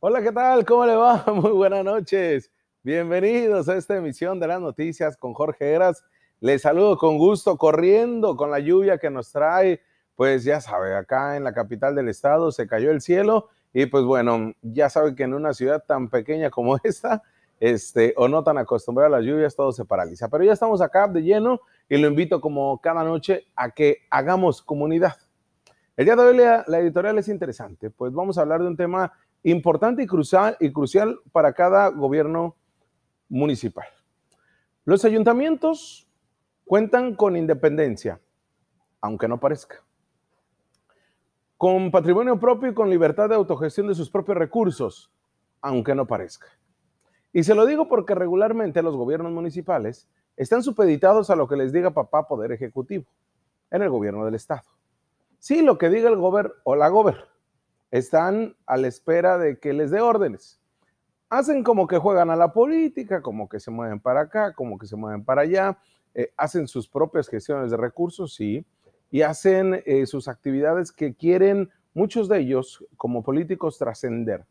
[0.00, 0.64] Hola, ¿qué tal?
[0.64, 1.24] ¿Cómo le va?
[1.34, 2.52] Muy buenas noches.
[2.84, 6.04] Bienvenidos a esta emisión de las noticias con Jorge Eras.
[6.38, 9.80] Les saludo con gusto, corriendo con la lluvia que nos trae.
[10.14, 14.04] Pues ya sabe, acá en la capital del estado se cayó el cielo y pues
[14.04, 17.24] bueno, ya sabe que en una ciudad tan pequeña como esta,
[17.58, 20.28] este, o no tan acostumbrada a las lluvias, todo se paraliza.
[20.28, 24.62] Pero ya estamos acá de lleno y lo invito como cada noche a que hagamos
[24.62, 25.16] comunidad.
[25.96, 28.76] El día de hoy la, la editorial es interesante, pues vamos a hablar de un
[28.76, 29.12] tema
[29.50, 32.56] importante y crucial, y crucial para cada gobierno
[33.28, 33.86] municipal.
[34.84, 36.08] Los ayuntamientos
[36.64, 38.20] cuentan con independencia,
[39.00, 39.84] aunque no parezca,
[41.56, 45.12] con patrimonio propio y con libertad de autogestión de sus propios recursos,
[45.60, 46.46] aunque no parezca.
[47.32, 51.72] Y se lo digo porque regularmente los gobiernos municipales están supeditados a lo que les
[51.72, 53.06] diga papá Poder Ejecutivo
[53.70, 54.62] en el gobierno del Estado.
[55.38, 57.37] Sí, lo que diga el gobierno o la gobernadora
[57.90, 60.60] están a la espera de que les dé órdenes.
[61.30, 64.86] Hacen como que juegan a la política, como que se mueven para acá, como que
[64.86, 65.78] se mueven para allá,
[66.14, 68.64] eh, hacen sus propias gestiones de recursos, sí,
[69.10, 74.44] y hacen eh, sus actividades que quieren muchos de ellos como políticos trascender,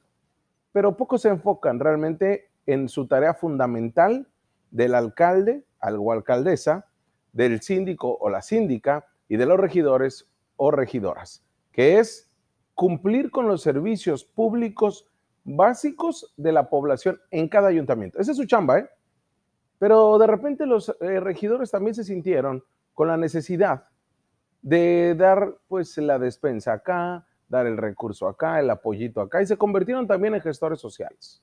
[0.71, 4.27] pero pocos se enfocan realmente en su tarea fundamental
[4.71, 6.87] del alcalde o alcaldesa,
[7.31, 12.26] del síndico o la síndica y de los regidores o regidoras, que es
[12.77, 15.07] cumplir con los servicios públicos
[15.43, 18.19] básicos de la población en cada ayuntamiento.
[18.19, 18.89] Esa es su chamba, ¿eh?
[19.79, 23.85] Pero de repente los eh, regidores también se sintieron con la necesidad
[24.61, 29.57] de dar pues la despensa acá, dar el recurso acá, el apoyito acá, y se
[29.57, 31.41] convirtieron también en gestores sociales.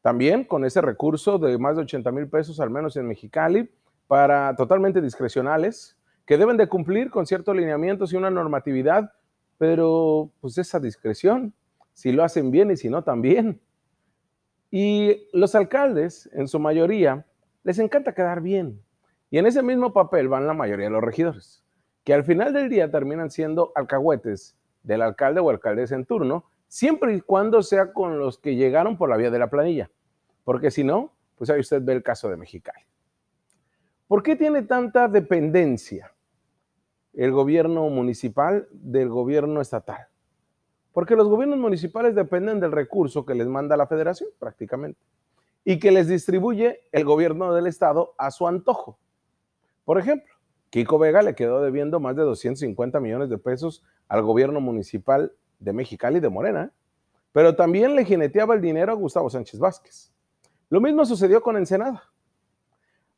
[0.00, 3.70] También con ese recurso de más de 80 mil pesos, al menos en Mexicali,
[4.06, 9.12] para totalmente discrecionales, que deben de cumplir con ciertos lineamientos y una normatividad
[9.58, 11.54] pero pues esa discreción,
[11.92, 13.60] si lo hacen bien y si no también.
[14.70, 17.26] Y los alcaldes, en su mayoría,
[17.62, 18.82] les encanta quedar bien.
[19.30, 21.64] Y en ese mismo papel van la mayoría de los regidores,
[22.04, 27.14] que al final del día terminan siendo alcahuetes del alcalde o alcaldesa en turno, siempre
[27.14, 29.90] y cuando sea con los que llegaron por la vía de la planilla.
[30.44, 32.84] Porque si no, pues ahí usted ve el caso de Mexicali.
[34.06, 36.12] ¿Por qué tiene tanta dependencia
[37.16, 40.08] el gobierno municipal del gobierno estatal.
[40.92, 45.00] Porque los gobiernos municipales dependen del recurso que les manda la federación prácticamente
[45.64, 48.98] y que les distribuye el gobierno del estado a su antojo.
[49.84, 50.32] Por ejemplo,
[50.70, 55.72] Kiko Vega le quedó debiendo más de 250 millones de pesos al gobierno municipal de
[55.72, 56.72] Mexicali de Morena,
[57.32, 60.12] pero también le jineteaba el dinero a Gustavo Sánchez Vázquez.
[60.68, 62.02] Lo mismo sucedió con Ensenada.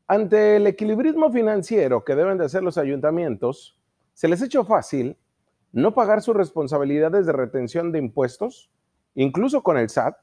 [0.07, 3.81] Ante el equilibrismo financiero que deben de hacer los ayuntamientos,
[4.17, 5.19] se les ha hecho fácil
[5.73, 8.71] no pagar sus responsabilidades de retención de impuestos,
[9.15, 10.17] incluso con el SAT,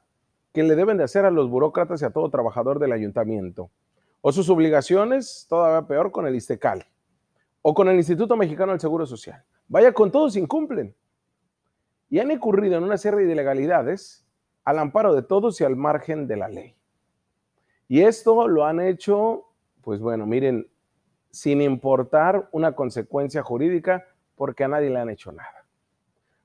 [0.52, 3.70] que le deben de hacer a los burócratas y a todo trabajador del ayuntamiento,
[4.20, 6.84] o sus obligaciones, todavía peor, con el ISTECAL,
[7.62, 9.44] o con el Instituto Mexicano del Seguro Social.
[9.68, 10.92] Vaya, con todos incumplen.
[12.10, 14.26] Y han incurrido en una serie de ilegalidades
[14.64, 16.74] al amparo de todos y al margen de la ley.
[17.86, 19.44] Y esto lo han hecho,
[19.82, 20.68] pues bueno, miren,
[21.34, 24.06] sin importar una consecuencia jurídica
[24.36, 25.66] porque a nadie le han hecho nada.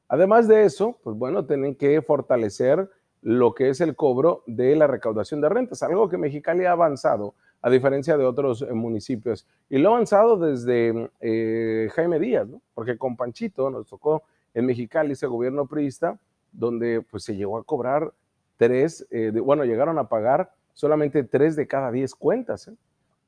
[0.07, 2.89] Además de eso, pues bueno, tienen que fortalecer
[3.21, 7.35] lo que es el cobro de la recaudación de rentas, algo que Mexicali ha avanzado,
[7.61, 9.45] a diferencia de otros eh, municipios.
[9.69, 14.23] Y lo ha avanzado desde eh, Jaime Díaz, porque con Panchito nos tocó
[14.55, 16.17] en Mexicali ese gobierno priista,
[16.51, 18.11] donde pues se llegó a cobrar
[18.57, 22.69] tres, eh, bueno, llegaron a pagar solamente tres de cada diez cuentas.
[22.69, 22.73] ¿eh?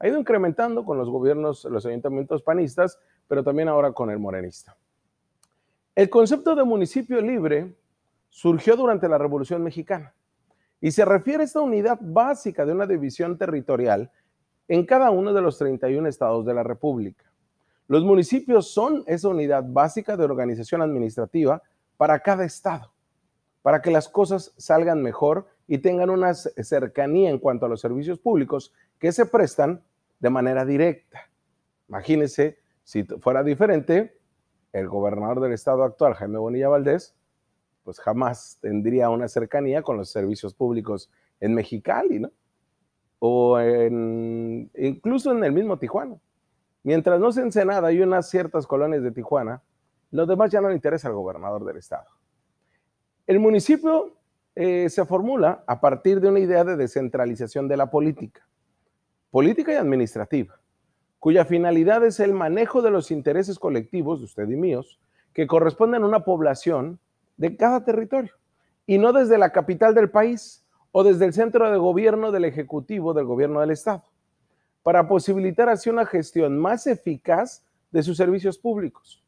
[0.02, 4.76] Ha ido incrementando con los gobiernos, los ayuntamientos panistas, pero también ahora con el morenista.
[5.94, 7.76] El concepto de municipio libre
[8.30, 10.16] surgió durante la Revolución Mexicana
[10.80, 14.12] y se refiere a esta unidad básica de una división territorial
[14.68, 17.32] en cada uno de los 31 estados de la República.
[17.88, 21.62] Los municipios son esa unidad básica de organización administrativa
[21.98, 22.92] para cada estado,
[23.62, 28.18] para que las cosas salgan mejor y tengan una cercanía en cuanto a los servicios
[28.18, 29.84] públicos que se prestan
[30.22, 31.30] de manera directa.
[31.90, 34.18] Imagínense, si fuera diferente,
[34.72, 37.16] el gobernador del estado actual, Jaime Bonilla Valdés,
[37.84, 42.32] pues jamás tendría una cercanía con los servicios públicos en Mexicali, ¿no?
[43.20, 46.18] O incluso en el mismo Tijuana.
[46.84, 49.62] Mientras no se Ensenada hay unas ciertas colonias de Tijuana,
[50.12, 52.08] lo demás ya no le interesa al gobernador del estado.
[53.28, 54.18] El municipio
[54.56, 58.48] eh, se formula a partir de una idea de descentralización de la política
[59.32, 60.60] política y administrativa,
[61.20, 65.00] cuya finalidad es el manejo de los intereses colectivos de usted y míos
[65.34, 67.00] que corresponden a una población
[67.38, 68.34] de cada territorio
[68.86, 73.14] y no desde la capital del país o desde el centro de gobierno del Ejecutivo
[73.14, 74.04] del Gobierno del Estado,
[74.84, 79.24] para posibilitar así una gestión más eficaz de sus servicios públicos.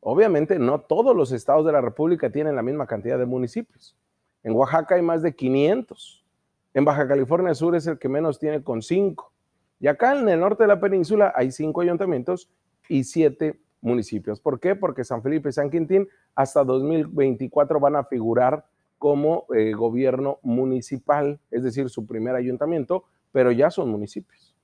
[0.00, 3.96] Obviamente no todos los estados de la República tienen la misma cantidad de municipios.
[4.42, 6.17] En Oaxaca hay más de 500.
[6.78, 9.32] En Baja California Sur es el que menos tiene con 5.
[9.80, 12.48] Y acá en el norte de la península hay 5 ayuntamientos
[12.88, 14.38] y 7 municipios.
[14.38, 14.76] ¿Por qué?
[14.76, 18.64] Porque San Felipe y San Quintín hasta 2024 van a figurar
[18.96, 23.02] como eh, gobierno municipal, es decir, su primer ayuntamiento,
[23.32, 24.54] pero ya son municipios.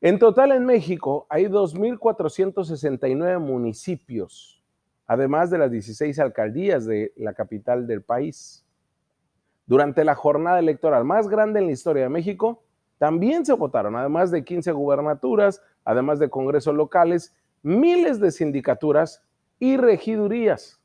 [0.00, 4.62] En total en México hay 2.469 municipios,
[5.04, 8.63] además de las 16 alcaldías de la capital del país.
[9.66, 12.62] Durante la jornada electoral más grande en la historia de México,
[12.98, 19.22] también se votaron, además de 15 gubernaturas, además de congresos locales, miles de sindicaturas
[19.58, 20.80] y regidurías.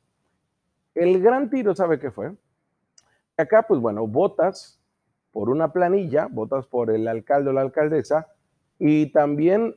[0.94, 2.34] El gran tiro, ¿sabe qué fue?
[3.36, 4.80] Acá, pues bueno, votas
[5.32, 8.28] por una planilla, votas por el alcalde o la alcaldesa,
[8.78, 9.76] y también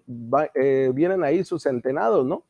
[0.55, 2.43] eh, vienen ahí sus centenados, ¿no?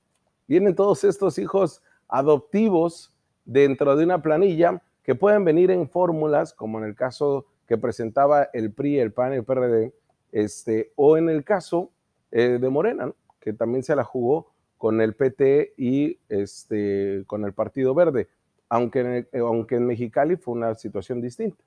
[0.47, 3.11] Vienen todos estos hijos adoptivos
[3.43, 8.49] dentro de una planilla que pueden venir en fórmulas, como en el caso que presentaba
[8.53, 9.93] el PRI, el PAN, el PRD,
[10.31, 11.91] este, o en el caso
[12.31, 17.53] eh, de Morena, que también se la jugó con el PT y este, con el
[17.53, 18.27] Partido Verde,
[18.69, 21.63] aunque aunque en Mexicali fue una situación distinta.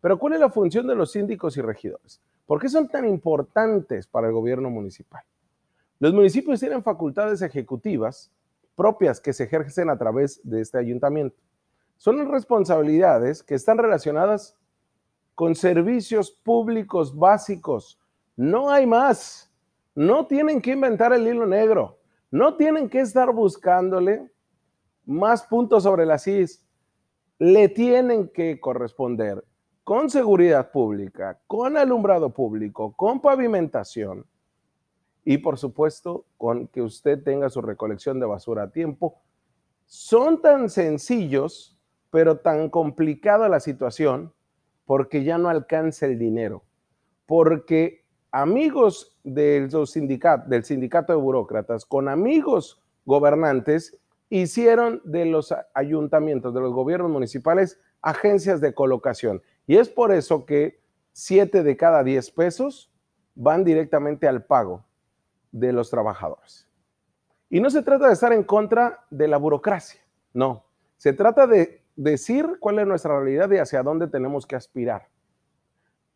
[0.00, 2.20] Pero ¿cuál es la función de los síndicos y regidores?
[2.46, 5.22] ¿Por qué son tan importantes para el gobierno municipal?
[5.98, 8.30] Los municipios tienen facultades ejecutivas
[8.74, 11.36] propias que se ejercen a través de este ayuntamiento.
[12.00, 14.56] Son responsabilidades que están relacionadas
[15.34, 18.00] con servicios públicos básicos.
[18.36, 19.52] No hay más.
[19.94, 21.98] No tienen que inventar el hilo negro.
[22.30, 24.30] No tienen que estar buscándole
[25.04, 26.64] más puntos sobre las CIS.
[27.38, 29.44] Le tienen que corresponder
[29.84, 34.24] con seguridad pública, con alumbrado público, con pavimentación
[35.22, 39.20] y por supuesto con que usted tenga su recolección de basura a tiempo,
[39.84, 41.76] son tan sencillos,
[42.10, 44.32] pero tan complicada la situación
[44.84, 46.64] porque ya no alcanza el dinero,
[47.26, 53.98] porque amigos del sindicato, del sindicato de burócratas con amigos gobernantes
[54.28, 59.42] hicieron de los ayuntamientos, de los gobiernos municipales, agencias de colocación.
[59.66, 60.80] Y es por eso que
[61.12, 62.92] 7 de cada 10 pesos
[63.34, 64.84] van directamente al pago
[65.52, 66.68] de los trabajadores.
[67.48, 70.00] Y no se trata de estar en contra de la burocracia,
[70.32, 70.64] no.
[70.96, 75.08] Se trata de decir cuál es nuestra realidad y hacia dónde tenemos que aspirar.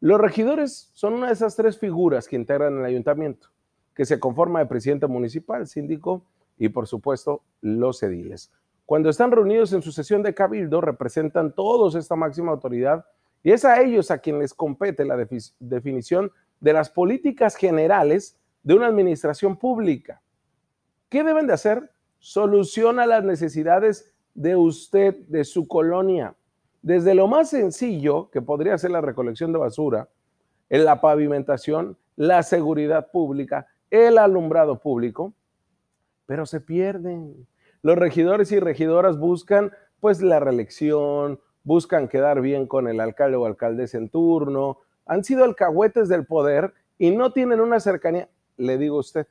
[0.00, 3.49] Los regidores son una de esas tres figuras que integran el ayuntamiento,
[3.94, 6.25] que se conforma de presidente municipal, síndico
[6.59, 8.53] y por supuesto los ediles.
[8.87, 13.06] Cuando están reunidos en su sesión de cabildo, representan todos esta máxima autoridad
[13.43, 18.75] y es a ellos a quien les compete la definición de las políticas generales de
[18.75, 20.23] una administración pública.
[21.09, 21.93] ¿Qué deben de hacer?
[22.19, 26.35] Soluciona las necesidades de usted, de su colonia.
[26.83, 30.09] Desde lo más sencillo, que podría ser la recolección de basura,
[30.69, 35.35] en la pavimentación, la seguridad pública, el alumbrado público,
[36.27, 37.47] pero se pierden.
[37.83, 43.47] Los regidores y regidoras buscan pues la reelección, buscan quedar bien con el alcalde o
[43.47, 48.29] alcaldesa en turno, han sido alcahuetes del poder y no tienen una cercanía.
[48.56, 49.27] Le digo a usted,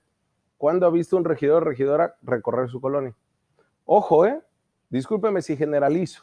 [0.58, 3.16] ¿cuándo ha visto un regidor o regidora recorrer su colonia?
[3.86, 4.42] Ojo, ¿eh?
[4.94, 6.22] Discúlpeme si generalizo,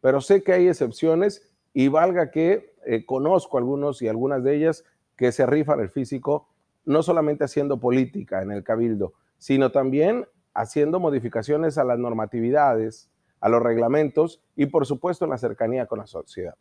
[0.00, 4.84] pero sé que hay excepciones y valga que eh, conozco algunos y algunas de ellas
[5.16, 6.48] que se rifan el físico,
[6.86, 13.50] no solamente haciendo política en el cabildo, sino también haciendo modificaciones a las normatividades, a
[13.50, 16.54] los reglamentos y por supuesto en la cercanía con la sociedad.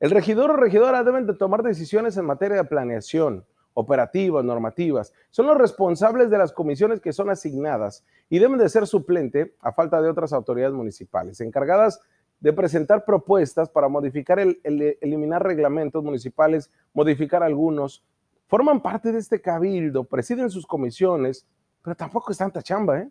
[0.00, 5.12] El regidor o regidora deben de tomar decisiones en materia de planeación, operativas, normativas.
[5.30, 9.72] Son los responsables de las comisiones que son asignadas y deben de ser suplente a
[9.72, 12.00] falta de otras autoridades municipales, encargadas
[12.40, 14.60] de presentar propuestas para modificar, el,
[15.00, 18.04] eliminar reglamentos municipales, modificar algunos.
[18.46, 21.46] Forman parte de este cabildo, presiden sus comisiones,
[21.82, 23.10] pero tampoco es tanta chamba, ¿eh?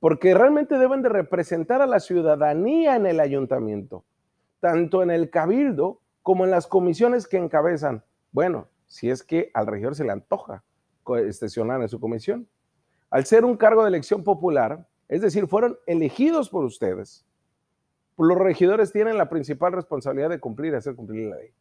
[0.00, 4.04] porque realmente deben de representar a la ciudadanía en el ayuntamiento,
[4.60, 8.02] tanto en el cabildo como en las comisiones que encabezan.
[8.32, 10.62] Bueno, si es que al regidor se le antoja
[11.26, 12.46] estacionar en su comisión.
[13.08, 17.24] Al ser un cargo de elección popular, es decir, fueron elegidos por ustedes,
[18.18, 21.54] los regidores tienen la principal responsabilidad de cumplir y hacer cumplir la ley.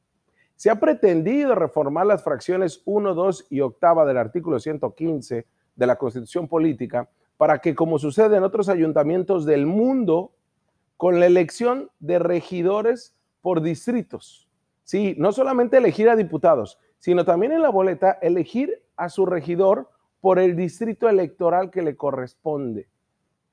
[0.57, 5.95] Se ha pretendido reformar las fracciones 1, 2 y octava del artículo 115 de la
[5.95, 10.33] Constitución Política para que, como sucede en otros ayuntamientos del mundo,
[10.97, 14.49] con la elección de regidores por distritos.
[14.83, 19.89] Sí, no solamente elegir a diputados, sino también en la boleta elegir a su regidor
[20.21, 22.87] por el distrito electoral que le corresponde.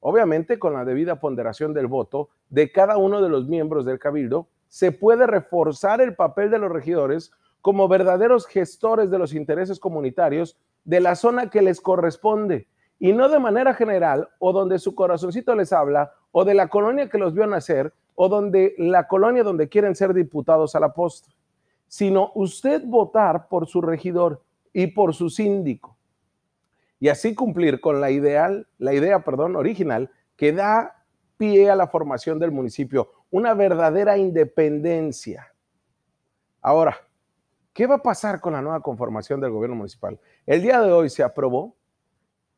[0.00, 4.48] Obviamente, con la debida ponderación del voto de cada uno de los miembros del cabildo,
[4.68, 10.58] se puede reforzar el papel de los regidores como verdaderos gestores de los intereses comunitarios
[10.84, 15.54] de la zona que les corresponde y no de manera general o donde su corazoncito
[15.54, 19.68] les habla o de la colonia que los vio nacer o donde la colonia donde
[19.70, 21.34] quieren ser diputados a la postre,
[21.88, 24.42] sino usted votar por su regidor
[24.72, 25.98] y por su síndico
[27.00, 31.04] y así cumplir con la ideal, la idea, perdón, original que da
[31.36, 35.52] pie a la formación del municipio, una verdadera independencia.
[36.60, 36.96] Ahora,
[37.72, 40.18] ¿qué va a pasar con la nueva conformación del gobierno municipal?
[40.46, 41.76] El día de hoy se aprobó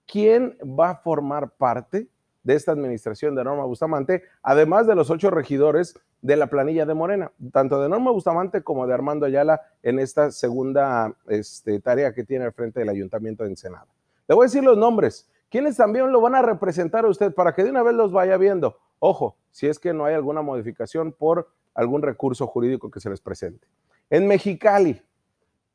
[0.07, 2.09] quién va a formar parte
[2.43, 6.95] de esta administración de Norma Bustamante, además de los ocho regidores de la planilla de
[6.95, 12.25] Morena, tanto de Norma Bustamante como de Armando Ayala en esta segunda este, tarea que
[12.25, 13.87] tiene al frente del Ayuntamiento de Ensenada.
[14.29, 17.55] Le voy a decir los nombres, quienes también lo van a representar a usted para
[17.55, 18.79] que de una vez los vaya viendo.
[18.99, 23.21] Ojo, si es que no hay alguna modificación por algún recurso jurídico que se les
[23.21, 23.67] presente.
[24.11, 25.03] En Mexicali,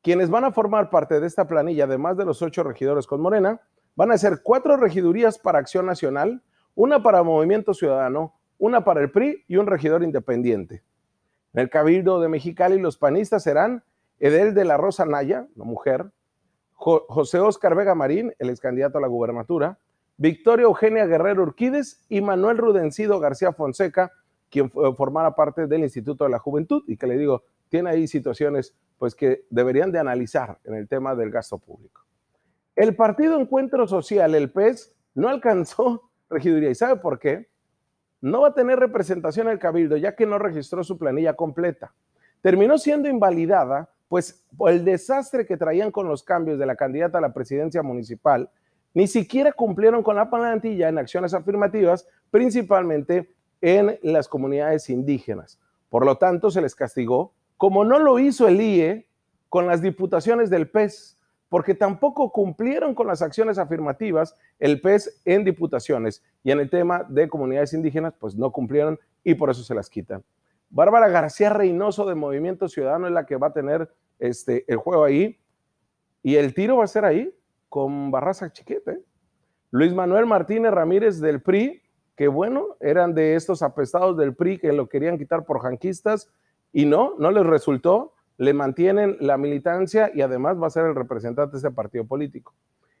[0.02, 3.60] quienes van a formar parte de esta planilla, además de los ocho regidores con Morena,
[3.96, 6.42] van a ser cuatro regidurías para Acción Nacional,
[6.76, 10.84] una para Movimiento Ciudadano, una para el PRI y un regidor independiente.
[11.52, 13.82] En el Cabildo de Mexicali, los panistas serán
[14.20, 16.12] Edel de la Rosa Naya, la mujer,
[16.74, 19.78] José Oscar Vega Marín, el ex candidato a la gubernatura,
[20.18, 24.12] Victoria Eugenia Guerrero Urquides y Manuel Rudencido García Fonseca,
[24.50, 28.74] quien formara parte del Instituto de la Juventud y que le digo, tiene ahí situaciones
[28.98, 32.02] pues que deberían de analizar en el tema del gasto público.
[32.74, 36.70] El Partido Encuentro Social, el PES, no alcanzó regiduría.
[36.70, 37.48] ¿Y sabe por qué?
[38.20, 41.94] No va a tener representación en el Cabildo, ya que no registró su planilla completa.
[42.40, 47.18] Terminó siendo invalidada, pues por el desastre que traían con los cambios de la candidata
[47.18, 48.50] a la presidencia municipal,
[48.94, 53.28] ni siquiera cumplieron con la plantilla en acciones afirmativas, principalmente
[53.60, 55.60] en las comunidades indígenas.
[55.90, 59.08] Por lo tanto, se les castigó, como no lo hizo el IE
[59.48, 61.15] con las diputaciones del PES,
[61.48, 67.04] porque tampoco cumplieron con las acciones afirmativas el PES en diputaciones y en el tema
[67.08, 70.24] de comunidades indígenas, pues no cumplieron y por eso se las quitan.
[70.70, 73.88] Bárbara García Reynoso de Movimiento Ciudadano es la que va a tener
[74.18, 75.38] este, el juego ahí
[76.22, 77.32] y el tiro va a ser ahí
[77.68, 79.00] con Barraza Chiquete.
[79.70, 81.82] Luis Manuel Martínez Ramírez del PRI,
[82.16, 86.28] que bueno, eran de estos apestados del PRI que lo querían quitar por janquistas
[86.72, 90.94] y no, no les resultó le mantienen la militancia y además va a ser el
[90.94, 92.54] representante de ese partido político.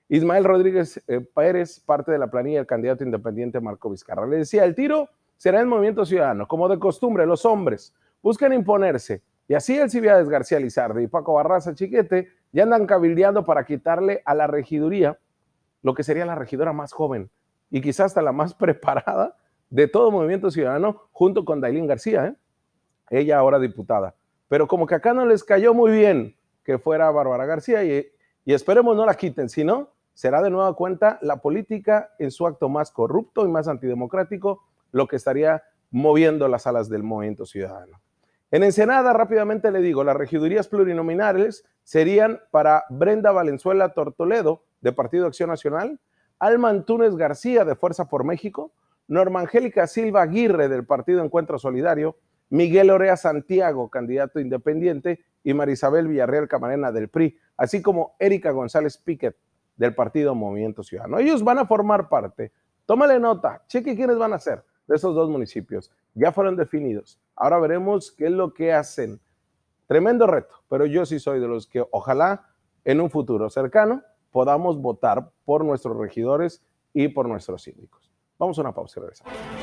[0.08, 4.26] Ismael Rodríguez eh, Pérez, parte de la planilla del candidato independiente Marco Vizcarra.
[4.26, 6.46] Le decía, el tiro será el movimiento ciudadano.
[6.46, 9.22] Como de costumbre, los hombres buscan imponerse.
[9.48, 14.22] Y así el Civiades García Lizardi y Paco Barraza Chiquete ya andan cabildeando para quitarle
[14.24, 15.18] a la regiduría
[15.82, 17.30] lo que sería la regidora más joven
[17.70, 19.36] y quizás hasta la más preparada
[19.70, 22.34] de todo movimiento ciudadano, junto con Dailín García, ¿eh?
[23.10, 24.14] ella ahora diputada
[24.48, 28.10] pero como que acá no les cayó muy bien que fuera Bárbara García y,
[28.44, 32.68] esperemos no la quiten, si no, será de nueva cuenta la política en su acto
[32.68, 38.00] más corrupto y más antidemocrático lo que estaría moviendo las alas del movimiento ciudadano.
[38.50, 45.26] En Ensenada, rápidamente le digo, las regidurías plurinominales serían para Brenda Valenzuela Tortoledo, de Partido
[45.26, 46.00] Acción Nacional,
[46.38, 48.72] Alma Antunes García, de Fuerza por México,
[49.08, 52.16] Norma Angélica Silva Aguirre, del Partido Encuentro Solidario,
[52.50, 58.98] Miguel Orea Santiago, candidato independiente, y Marisabel Villarreal Camarena del PRI, así como Erika González
[58.98, 59.36] Piquet
[59.76, 61.18] del Partido Movimiento Ciudadano.
[61.18, 62.52] Ellos van a formar parte.
[62.84, 65.92] Tómale nota, cheque quiénes van a ser de esos dos municipios.
[66.14, 67.20] Ya fueron definidos.
[67.34, 69.20] Ahora veremos qué es lo que hacen.
[69.86, 72.48] Tremendo reto, pero yo sí soy de los que ojalá
[72.84, 78.10] en un futuro cercano podamos votar por nuestros regidores y por nuestros síndicos.
[78.38, 79.55] Vamos a una pausa y regresamos.